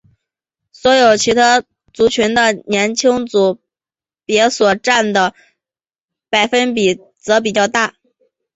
[0.71, 1.61] 所有其他
[1.93, 3.59] 族群的年轻组
[4.25, 5.35] 别所占的
[6.27, 7.93] 百分比则比较大。